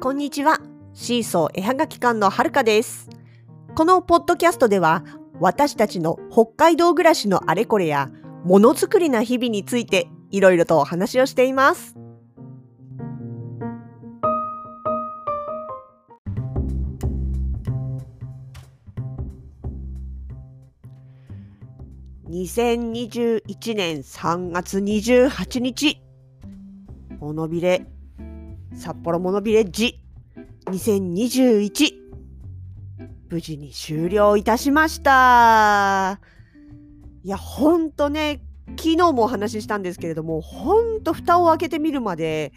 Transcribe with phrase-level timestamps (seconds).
[0.00, 0.60] こんにちは。
[0.94, 3.10] シーソー絵はがき館のはるかです。
[3.74, 5.04] このポッドキャストでは、
[5.40, 8.08] 私たちの北海道暮らしのあれこれや、
[8.42, 11.96] ものづくりな日々について、いろいろとお話をしています。
[22.30, 26.00] 2021年3月28日、
[27.18, 27.84] モノビレ、
[28.74, 30.00] 札幌モノビレッジ。
[30.66, 31.94] 2021、
[33.28, 36.20] 無事に終了いたしました。
[37.24, 38.42] いや、ほんとね、
[38.78, 42.52] 昨日もお話ししたんですけれども、ほんと蓋を開けてみるまで、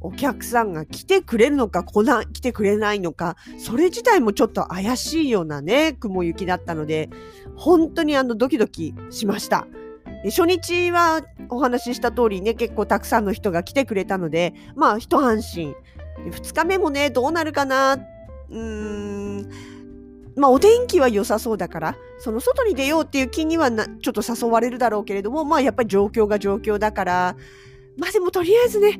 [0.00, 7.10] お客さんが来てくれるのか来な来てくれないのかそれ自体もちょっと怪しいようなね雲行きだったので
[7.56, 9.66] 本当にあのドキドキしました。
[10.24, 15.74] 初日はお話しした通りね結構たくさんの人が来てくれたのでまあ一安心。
[16.30, 17.94] 2日目もねどうなるかな？
[17.94, 19.48] うーん。
[20.36, 27.36] まあお天気は良さそうだからその外に出ようっていう気にはなちょっと誘われるだろうけれどもまあやっぱり状況が状況だから。
[28.00, 28.92] まあでもとりあえずね、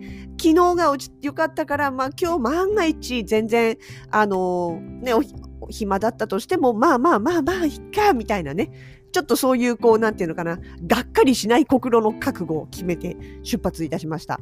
[0.42, 3.78] 昨日が良かったから、まあ今日万が一全然、
[4.10, 5.22] あのね、お
[5.68, 8.72] 暇だったとしても、まあまあまあまあ、いっか、みたいなね。
[9.12, 14.40] ちょっとそういう、こう、なんていうのかな、がっかりしない心の覚悟を決めて出発いたしました。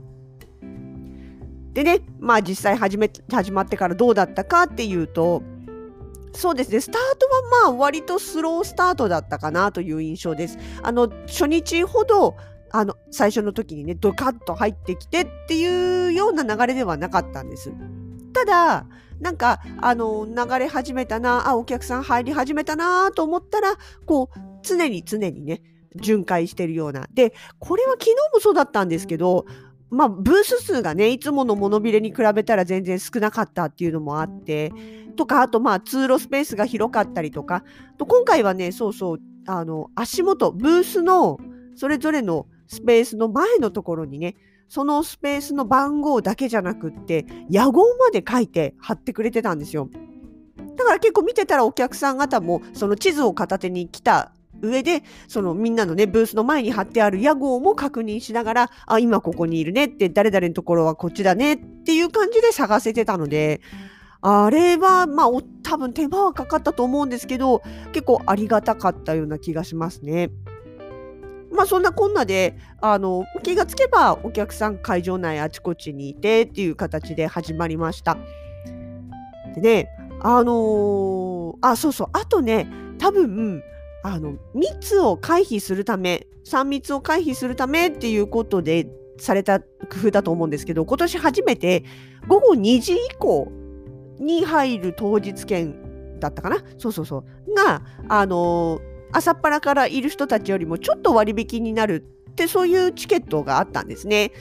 [1.72, 5.42] でね、まあ実際始め、始まってからどうだったかっていうと、
[6.32, 10.58] そうですね、スタートはまあ割とスロースタートだったかなという印象です。
[10.82, 12.36] あの、初日ほど、
[12.70, 17.72] あの、最初の時にね、ドカッと入ってきてっていうような流れではなかったんです。
[18.32, 18.86] ただ、
[19.20, 25.62] なんか、あの、流れ始めたな、あ、お客さん入り始めたなと思ったら、こう、常に常にね、
[25.96, 27.06] 巡回してるような。
[27.14, 29.46] で、これは昨日もそうだったんですけど、
[29.90, 34.72] まあ、ブース数がね、いつものモノビレに比べたら全然少なかったっていうのもあって、
[35.16, 37.64] とか、あと、まあ、通路スペースが広かったりとか、
[37.96, 41.38] と今回はね、そうそう、あの、足元、ブースの、
[41.76, 44.36] それぞれのスペースの前のところにね、
[44.68, 49.88] そのスペースの番号だけじゃなくって、野号まで書いて貼ってくれてたんですよ。
[50.76, 54.32] だから結構見てたらお客さん方もその地図を片手に来た
[54.62, 63.60] 上で、そのみんなのね、ブースの前に貼ってある屋号も確認しながら、あ、今ここにいるねって、誰々のところはこっちだねっていう感じで探せてたので、
[64.22, 65.28] あれは、まあ、
[65.62, 67.62] 多分手間はかかったと思うんですけど、
[67.92, 70.30] 結構ありがたかったような気がしますね。
[71.52, 78.16] まあそんなこんなで、あの、気がつけばお客さん会場内あちこちにいてっていう形で始まりました。
[79.54, 79.88] でね、
[80.20, 82.68] あのーあ、そうそう、あとね、
[82.98, 83.62] 多分、
[84.02, 91.84] あの、密を回避するため、3密を回避するためっていうことでされた工夫だと思うんですけど、今年初めて
[92.28, 93.50] 午後2時以降
[94.18, 96.58] に入る当日券だったかな？
[96.78, 97.54] そうそうそう。
[97.54, 104.32] が、あのー朝っぱらからいる人たちよりもちょっと割引になるってそういうチケットがあったんですね。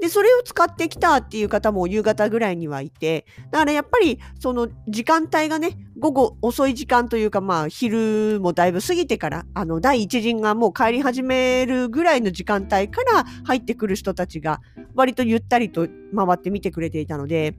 [0.00, 14.60] で、それを使ってきたっていう方も夕方ぐらいにはいて、だからやっぱりその時間帯がね、午後遅い時間というかまあ昼もだいぶ過ぎてから、あの第一陣がもう帰り始めるぐらいの時間帯から入ってくる人たちが
[14.96, 17.54] 割とゆったりと回って見てくれていたので、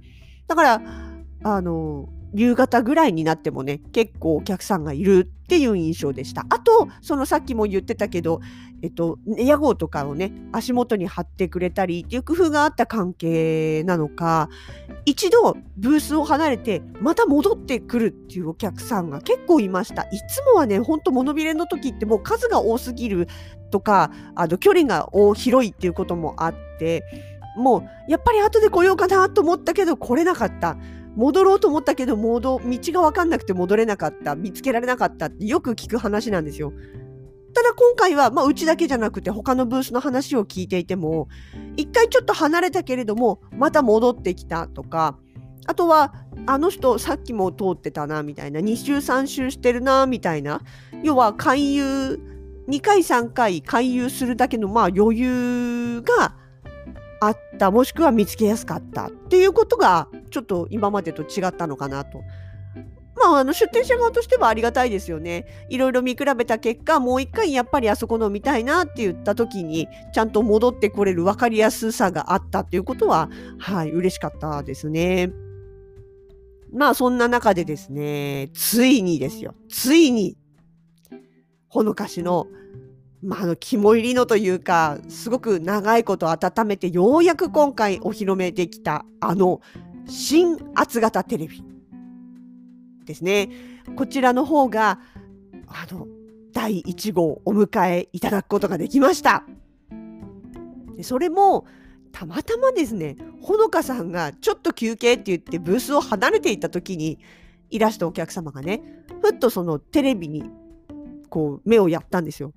[0.45, 0.81] だから、
[1.44, 6.45] あの、夕方ぐらいになってもね、結構お客さんがいるっていう印象でした。
[6.49, 8.41] あと、そのさっきも言ってたけど、
[8.81, 14.49] えっと、屋号とかをね、足元に貼ってくれたりっていう工夫があった関係なのか、
[15.05, 20.03] 一度ブースを離れて、また戻ってくるっていうお客さんが結構いました。
[20.03, 23.27] いつもはね、ほんとモノビレの時ってもう数が多すぎる
[23.71, 27.03] とか、あの、距離が広いっていうこともあって、
[27.55, 30.77] もう、やっぱり後で来ようかなと思ったけど来れなかった。
[31.16, 36.74] 戻ろうと思ったけど戻道が分かんなくて戻れなかった見つけられなかったってよく聞く話なんですよ。
[37.54, 41.27] ただ今回は、まあ、うちだけじゃなくて他のブースの話を聞いていても
[41.77, 45.19] 一回ちょっと離れたけれどもまた戻ってきたとか
[45.68, 46.13] あとは
[46.48, 50.62] あの人さっきも通ってたなみたいな2周3周してるなみたいな
[51.04, 52.19] 要は勧誘
[52.68, 56.36] 2回3回勧誘するだけのまあ余裕が
[57.28, 62.22] あったもしくは見つけやすかったっていうことがちょっと今までと違ったのかなと。
[63.16, 65.46] まあ、あの出店者側としてはありがたいですよね。
[65.70, 73.30] いろいろ見比べた結果もう一回やっぱりあそこの見たいなって言った時にちゃんと戻ってこれる分かりやすさがあったっていうことは
[73.60, 75.31] はい嬉しかったですね。
[76.72, 80.36] まあそんな中でですねついにですよついに
[81.70, 82.48] ほのかしの
[83.24, 89.62] まあ、あの肝入りのというかすごく長いこと温めてようやく今回お披露目できたあの
[90.06, 91.64] 新厚型テレビ
[93.06, 93.50] ですね。
[93.96, 95.00] こちらの方が、
[95.68, 96.08] あの、
[96.54, 99.44] 第1号お迎えいただくことができました。
[101.02, 101.66] それも、
[102.12, 107.18] たまたまですね、ほのかさんがちょっと休憩って言ってブースを離れていた時に
[107.72, 108.84] いらしたお客様がね、
[109.22, 110.44] ふっとそのテレビに
[111.30, 112.54] こう目をやったんですよ。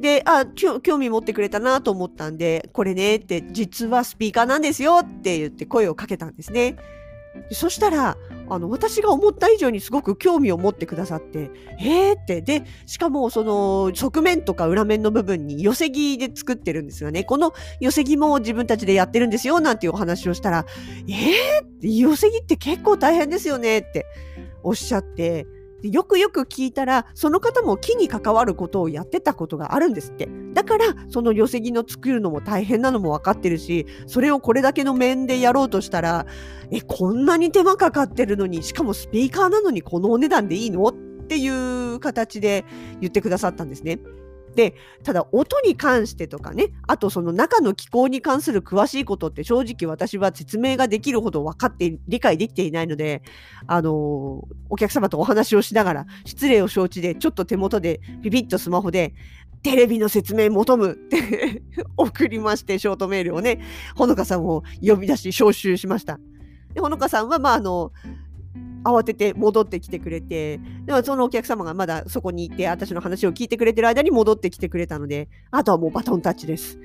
[0.00, 6.76] で、あ、興味持ってくれたなと思ったんで、これねって、実はスピーカーなんですよって言って声をかけたんですね。
[7.52, 8.16] そしたら、
[8.48, 17.22] あの、私が思った以上にすごく興味を持ってくださって、えーって、で、しかもその側面とか裏面の部分に寄せ木で作ってるんですよね。
[17.22, 20.66] この寄せ木も自分たちでやってるんですよ、なんていうお話をしたら、
[21.08, 24.06] えーって、寄せ木って結構大変ですよねって
[24.64, 25.46] おっしゃって、
[25.82, 30.28] よくよく聞いたら、その方も木に関わることをやってたことがあるんですって。
[30.52, 36.26] だから、その寄せ木の作るのも大変なのも分かってるし、それをこれだけの面でやろうとしたら、
[36.70, 40.84] え、こんなに手間かかってるのに、しかもスピーカーなのにこのお値段でいいの？
[40.86, 40.92] っ
[41.30, 41.48] てい
[41.94, 42.64] う形で
[43.00, 44.00] 言ってくださったんですね。
[44.54, 44.74] で、
[45.04, 53.22] ただ音に関してとかね、あとその中の気候に関する詳しいことって正直私は説明ができるほど分かって理解できていないので、
[53.66, 53.92] あのー、
[54.68, 59.14] お客様とお話をしながら失礼を承知でちょっと手元でピピッとスマホで
[59.62, 61.62] テレビの説明求むって
[61.96, 63.60] 送りまして、ショートメールをね、
[63.94, 66.18] ほのかさんを呼び出し招集しました。
[66.74, 67.92] で、ほのかさんは、まあ、あの、
[68.84, 76.78] 慌てて戻ってきてくれて、でもそのお客様がまだそこにいて、私の話を聞いてくれてる間に戻ってきてくれたので、あとはもうバトンタッチです。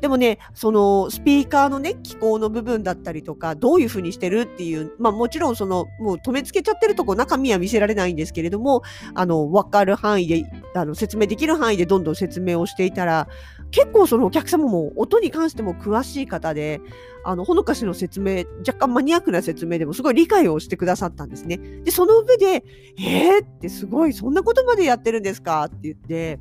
[0.00, 8.82] でもね、そのスピーカーのね、機構の部分だったりとか、どういうふうにしてるっていう、まあもちろんその、もう止めつけちゃってるとこ中身は見せられないんですけれども、
[9.14, 10.44] あの、わかる範囲で、
[10.74, 13.28] あの、説明できる範囲でどんどん説明をしていたら、
[13.72, 16.80] 結構そのお客様も音に関しても詳しい方で、
[17.22, 21.58] あの、ほのかしの説明、若干マニアックな説明でもすごい理解をしてくださったんですね。
[21.84, 22.64] で、その上で、
[22.98, 25.64] えーってすごい、そんなことまでやってるんですか？
[25.64, 26.40] って言って、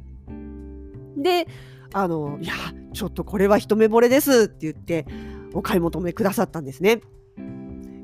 [1.18, 1.48] で、
[1.94, 2.54] あの、いや、
[2.94, 5.06] ちょっとこれは一目惚れですって言って、
[5.54, 7.02] お買い求めくださったんですね。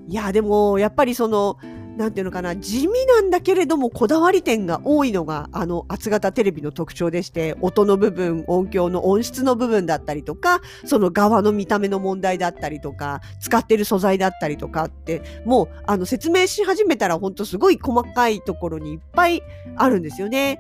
[0.08, 1.58] いや、でも、やっぱりその、
[1.98, 19.42] なんていうのかな、地味なんだけれどもこだわり点が多いのが、あの厚型テレビの特徴でして、音の部分、音響の音質の部分だったりとか、その側の見た目の問題だったりとか、使ってる素材だったりとかって、もうあの説明し始めたら本当すごい細かいところにいっぱい
[19.78, 20.60] あるんですよね。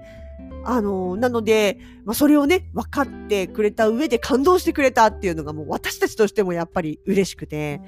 [0.64, 7.82] あの、なので、まあ、それをね、分かってくれた上で感動してくれたっていうのがもう私たちとしてもやっぱり嬉しくて、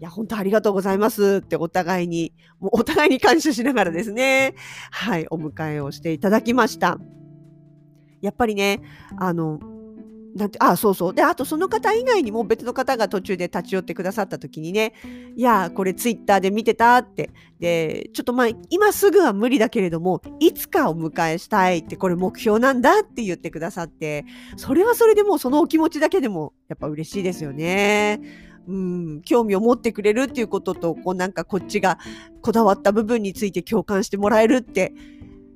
[0.00, 4.54] いや、本当ありがとうございますってお互いに、もうお互いに感謝しながらですね、
[4.90, 6.98] はい、お迎えをしていただきました。
[8.20, 8.80] やっぱりね、
[9.18, 9.58] あの、
[10.34, 11.14] なんて、あ、そうそう。
[11.14, 14.92] で、あとその方以外にも別の方が途中で立ち寄ってくださった時にね、
[15.36, 17.30] いや、これツイッターで見てたって。
[17.58, 24.24] で、ちょっとまあ、今すぐは無理だけれども、いつかお迎えしたいって、これ目標なんだって言ってくださって、
[24.56, 28.20] それはそれでもうそのお気持ちだけでも、やっぱ嬉しいですよね。
[28.68, 31.98] うん、興味を持ってくれるっていうことと、こうなんかこっちが
[32.40, 34.92] こだわった部分について共感してもらえるって、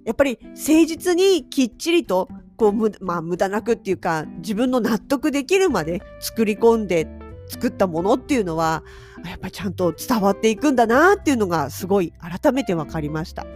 [0.04, 7.08] やっぱり誠実にきっちりと、こうむ、まあ無駄なくっていうか、自分の納得できるまで作り込んで
[7.48, 8.82] 作ったものっていうのは、
[9.24, 13.46] やっぱりちゃんと伝わっていくんだなっていうのがすごい改めて分かりました。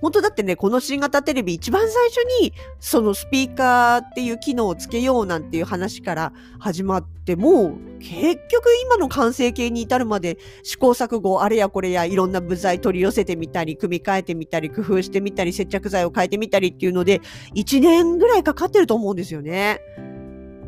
[0.00, 17.20] 本当だってね、この新型テレビ一番最初にそのスピーカーっていう機能をつけようなんていう話から始まっても結局今の完成形に至るまで試行錯誤あれやこれやいろんな部材取り寄せてみたり組み替えてみたり工夫してみたり接着剤を変えてみたりっていうので
[17.54, 19.80] 1年ぐらいかかってると思うんですよね。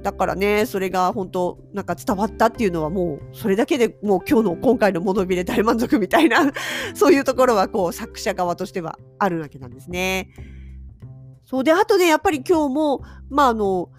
[0.02, 6.50] だからね、それが本当なんか伝わったっていうのはもう、それだけでもう今日の今回の物見で大満足みたいな
[6.94, 10.30] そういうところはこう作者側としてはあるわけなんですね。
[11.44, 13.90] そうで、あとね、やっぱり今日も、まああの、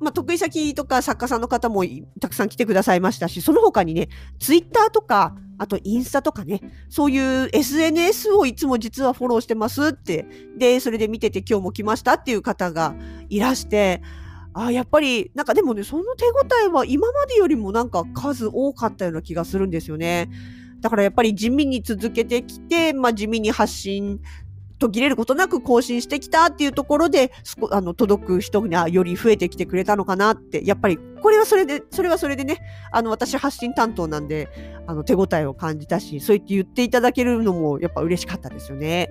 [0.00, 1.84] まあ、得意先とか作家さんの方も
[2.20, 10.26] たくさん来てくださいましたし、その他にね、ツイッターとか、あとインスタとかね、そういう SNS をいつも実はフォローしてますって、
[10.56, 12.94] で、それで見てて今日も来ましたっていう方が
[13.28, 14.00] いらして、
[14.52, 16.30] あやっぱり、なんかでもね、その手応
[16.64, 20.28] えは今までよりもなんか数多かったような気がするんですよね。
[20.80, 24.20] だからやっぱり地味に続けてきて、まあ地味に発信
[24.80, 27.30] 途切れることなく更新してきたっていうところで、
[27.70, 32.58] あの、届く人がより増えてきてくれたのかなって、やっぱり、これはそれで、それはそれでね、
[32.90, 34.48] あの、私発信担当なんで、
[34.86, 39.10] あの、手応えを感じたし、そう言って言っていただけるのも、やっぱ嬉しかったですよね。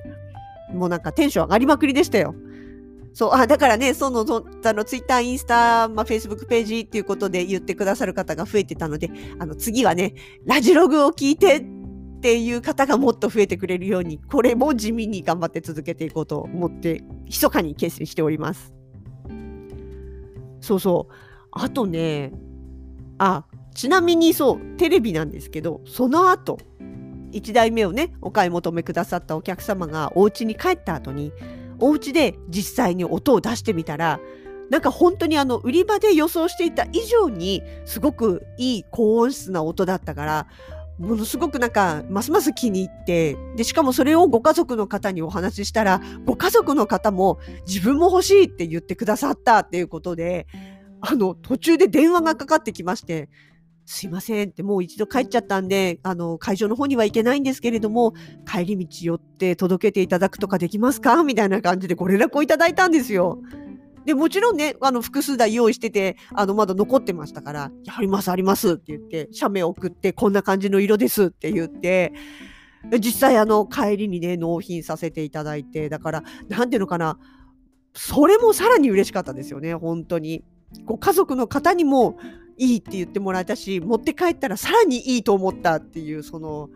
[0.74, 2.36] もうなんかテンション上がりまくりでしたよ。
[3.19, 10.13] そう、あ、だからね、その、そあの、ツイッター、インスタ、まあ、フェイスブックページっていうことで言ってくださる方が増えてたので、あの、次はね、
[10.45, 11.65] ラジログを聞いてっ
[12.21, 18.73] ていう方がもっと増えてくれるように、これも地味に頑張って続けていこうと思って、密かに決心しております。
[20.61, 21.13] そうそう。
[21.51, 22.31] あとね、
[23.17, 23.43] あ、
[23.75, 26.57] ちなみにそう、テレビなんですけど、その後、
[27.33, 31.33] 1台目をね、お買い求めくださったお客様がお家に帰った後に、
[31.79, 34.19] お家で実際に音を出してみたら、
[34.69, 40.48] なんか本当にあの売り場で予想していた以上にすごくいい高音質な音だったから、
[41.00, 50.45] ものすごくなんかますます気に入って、で、しかもそれをご家族の方にお話ししたら、ご家族の方も自分も欲しいって言ってくださったっていうことで、
[51.01, 53.29] あの途中で電話がかかってきまして、
[53.91, 58.13] すいませんって、もう一度帰っちゃったんで、あの、会場の方には行けないんですけれども、
[58.46, 61.24] 帰り道寄って届けていただくとかできますか？
[61.24, 63.39] みたいな感じでご連絡をいただいたんですよ。
[64.05, 72.13] で、もちろんね、あの、複数台用意してて、あの、まだ残ってましたから、あります、ありますって言って、写メ送って、こんな感じの色ですって言って、
[73.00, 77.17] 実際、あの、帰りにね、納品させていただいて、だから、なんていうのかな、
[77.96, 80.43] それもさらに嬉しかったですよね、本当に。
[80.86, 82.17] ご家族の方にも
[82.59, 86.69] いいって言ってもらえたし、持って帰ったらさらにいいと思ったっていう、その、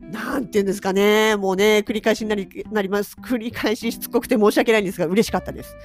[0.00, 1.36] なんて言うんですかね。
[1.36, 3.16] もうね、繰り返しになりなります。
[3.20, 5.76] 繰り返ししつこくて申し訳ないんですが、嬉しかったです。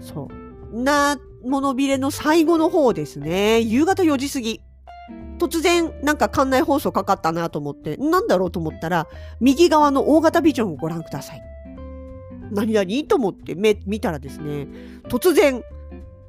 [0.00, 0.28] そ
[0.72, 0.82] う。
[0.82, 3.60] な、物ビレの最後の方ですね。
[3.60, 4.60] 夕方4時過ぎ。
[5.38, 9.06] 突然、なんか館内放送かかったなと思って、なんだろうと思ったら、
[9.40, 11.42] 右側の大型ビジョンをご覧ください。
[12.50, 14.68] 何々と思って目見たらですね、
[15.08, 15.62] 突然、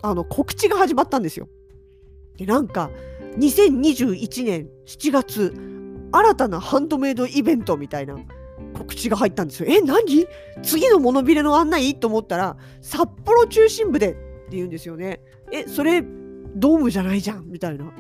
[0.01, 1.47] あの、告知が始まったんですよ。
[2.39, 2.89] で、なんか、
[3.37, 5.53] 2021年7月、
[6.11, 8.15] 新たなハンドメイドイベントみたいな
[8.73, 9.67] 告知が入ったんですよ。
[9.69, 10.25] え、何？
[10.63, 11.95] 次のモノビレの案内？
[11.95, 14.19] と思ったら、札幌中心部でって
[14.51, 15.21] 言うんですよね。
[15.51, 16.01] え、それ、
[16.55, 17.91] ドームじゃないじゃんみたいな。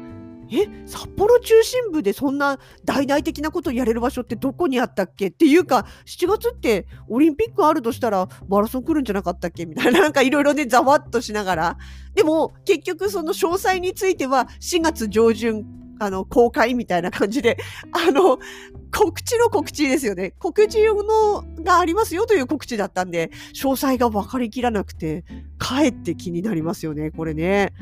[0.51, 5.27] え札幌中心部でそんな大々的なことやれる場所ってどこにあったっけ？
[5.27, 9.65] っていうか7月ってオリンピックあるとしたらマラソン来るんじゃなかったっけ？
[9.65, 11.77] みたいななんかいろいろねざわっとしながら。
[12.15, 15.65] でも結局その詳細については4月上旬
[16.01, 17.57] あの、公開みたいな感じで、
[17.91, 18.39] あの、
[18.91, 20.33] 告知の告知ですよね。
[20.39, 25.23] 告知のがありますよという告知だったんで、詳細が分かりきらなくて、
[25.57, 27.73] かえって気になりますよね、これね。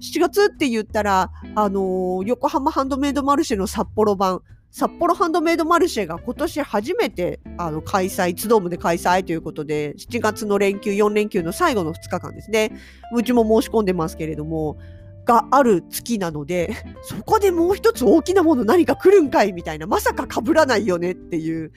[0.00, 12.72] 7月って言ったら、あの横浜ハンドメイドマルシェの札幌版、札幌ハンドメイドマルシェが今年初めてあの開催、ツドームで開催ということで、7月の連休、4連休の最後の2日間ですね。
[13.14, 14.78] うちも申し込んでますけれども、
[15.26, 21.72] がある月なので、 そこでもう一つ大きなもの何か来るんかいみたいな、まさか被らないよねっていう。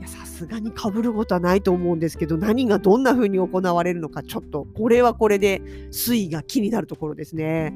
[0.00, 7.72] いや、さすがに被ることはないと思うんですけど、何がどんな風に行われるのか、ちょっと、これはこれで推移が気になるところですね。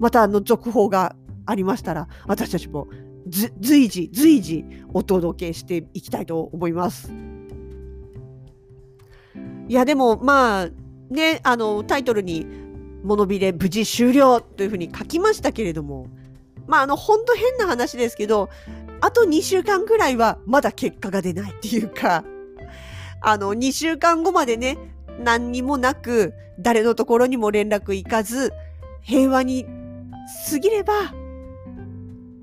[0.00, 1.14] また、あの、続報が
[1.46, 2.88] ありましたら、私たちも
[3.60, 7.12] 随時、随時お届けしていきたいと思います。
[9.68, 10.68] いや、でも、まあ、
[11.10, 12.69] ね、あの、タイトルに
[13.02, 16.06] 物ビレ無事終了というふうに書きましたけれども、
[16.66, 18.48] まあ、あの、ほんと変な話ですけど、
[19.00, 22.24] あと2週間ぐらいはまだ結果が出ないっていうか、
[23.22, 24.78] あの、2週間後までね、
[25.18, 28.52] 何にもなく、誰のところにも連絡行かず、
[29.02, 29.66] 平和に
[30.50, 30.92] 過ぎれば、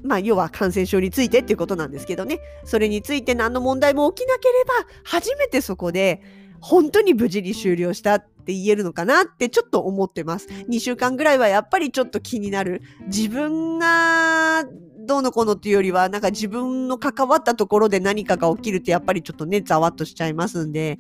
[0.04, 4.74] まあ、要は感染症についてっていうことなんですけどね、それについて何の問題も起きなければ、
[5.04, 6.22] 初めてそこで、
[6.60, 8.16] 本当に無事に終了した。
[8.16, 10.48] って言えるのかなってちょっと思ってます。
[10.48, 12.82] 2週間ぐらいはやっぱりちょっと気になる。
[13.08, 14.64] 自分が
[15.06, 20.98] どうのこうのっていうよりは、なんか自分の関わったところで何かが起きるってやっぱりちょっとね、ざわっとしちゃいますんで、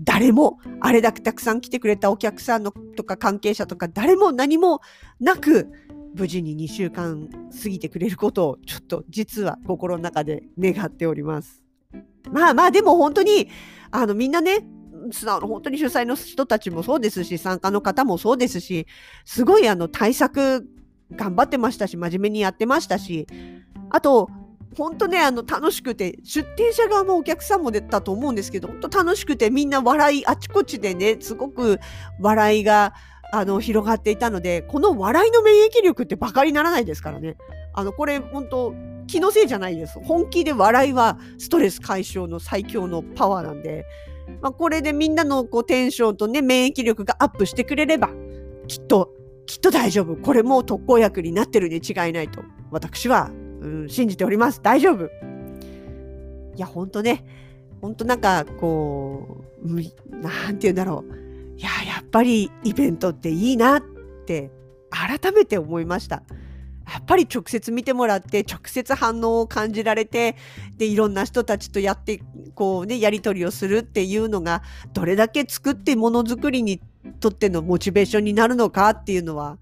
[0.00, 4.80] 誰も、あれだけたくさん来てくれたお客さんのとか関係者とか誰も何も
[5.20, 5.68] なく、
[6.14, 7.28] 無事に2週間
[7.62, 11.62] 過ぎてくれることをちょっと実は心の中で願っております。
[12.30, 13.48] まあまあでも本当に
[13.90, 14.66] あのみんなね
[15.12, 18.86] 素直の本当に主催の人たちもそうですし、参加の方もそうですし、
[19.24, 20.66] すごいあの対策
[21.14, 23.26] 頑張ってましたし、真面目にやってましたし、
[23.90, 24.28] あと、
[24.76, 31.78] 本当ね、あの、楽しくて、出店者側もお客さんも出たと思うんですけど、本当楽しくて、みんな笑い、あちこちでね、すごく
[32.20, 32.92] 笑いが、
[33.32, 37.36] あの、広がっていたので、この笑いの免疫力って馬鹿にならないですからね。
[37.72, 38.74] あの、これ、本当
[39.06, 39.98] 気のせいじゃないです。
[40.00, 43.86] 本気で笑いはストレス解消の最強のパワーなんで、
[44.40, 48.10] まあ、これでみんなのこうテンションとね、免疫力がアップしてくれれば、
[48.68, 49.10] きっと、
[49.46, 50.16] きっと大丈夫。
[50.16, 53.30] これも特効薬になってるに違いないと、私は、
[53.60, 54.60] うん、信じております。
[54.62, 55.06] 大丈夫。
[55.06, 57.24] いや、ほんとね、
[57.80, 59.68] ほんとなんか、こう、
[60.20, 61.14] なんて言うんだろう。
[61.58, 63.82] いや、やっぱりイベントっていいなっ
[64.26, 64.50] て
[64.90, 66.22] 改めて思いました。
[66.92, 70.36] やっぱり直接見てもらって直接反応を感じられて
[70.76, 72.20] でいろんな人たちとやって
[72.54, 74.62] こうねやり取りをするっていうのが
[74.92, 76.80] どれだけ作ってものづくりに
[77.20, 79.58] とってのモチベーションになるのかっていうのは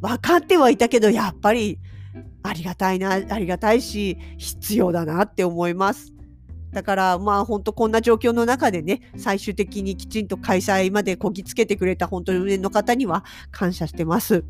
[0.00, 1.78] 分かってはいたけどやっぱり
[2.42, 6.12] ありがたいなありがたいし必要だなって思います。
[6.72, 14.44] だからまあ本当こんな状況の中でね最終的にきちんと開催までこぎつけてくれた本当に上の方には感謝してます。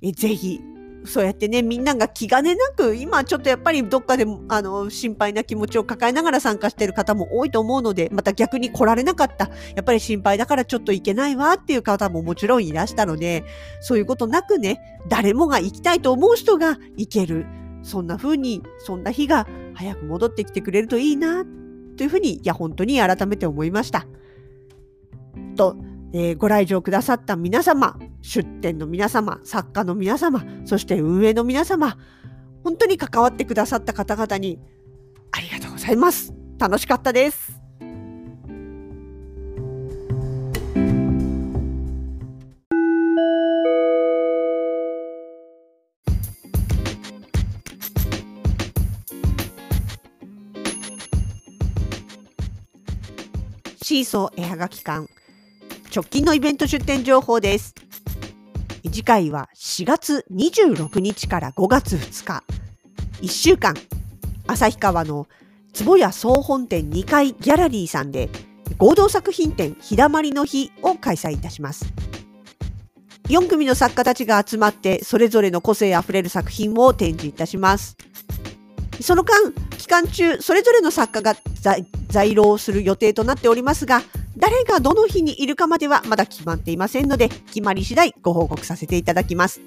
[0.00, 0.60] えぜひ
[1.04, 13.44] そうやってね、みんなが気兼ねなく、今ちょっとやっぱりどっかであの心配な気持ちを抱えながら参加している方も多いと思うので、また逆に来られなかった、やっぱり心配だからちょっと行けないわっていう方ももちろんいらしたので、
[13.80, 17.46] そういうことなくね、誰もが行きたいと思う人が行ける。
[17.82, 21.44] そんな風に、そんな日が早く戻ってきてくれるといいな、
[21.96, 24.06] というふうに、いや、本当に改めて思いました。
[25.56, 25.76] と、
[26.12, 31.96] えー、ご来場くださった皆様、出展の皆様、作家の皆様、そして運営の皆様、
[32.64, 34.58] 本当に関わってくださった方々に
[35.32, 36.32] ありがとうございます。
[36.58, 37.58] 楽しかったです。
[53.88, 55.08] シーソー絵はがき館
[55.94, 57.74] 直近のイベント出店情報です。
[58.84, 62.44] 次回は4月26日から5月2日、
[63.22, 63.74] 1週間、
[64.46, 65.26] 旭川の
[65.72, 68.28] 坪谷総本店2階ギャラリーさんで
[68.78, 71.86] 合同作品展日だまりの日を開催いたします。
[73.28, 77.96] 4組の作家たちが集まってそれぞれの個性あふれる作品を展示いたします。
[79.00, 81.36] その間、期間中、それぞれの作家が
[82.08, 84.02] 在廊する予定となっておりますが、
[84.38, 89.60] 誰がどの日にいるかまではまだ決まっていませんので、決まり次第ご報告させていただきます。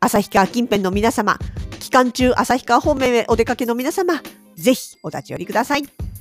[0.00, 1.38] 旭川近辺の皆様、
[1.80, 4.22] 期間中旭川方面へお出かけの皆様、
[4.54, 6.13] ぜひお立ち寄りください。